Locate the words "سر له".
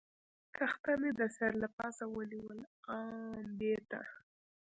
1.35-1.67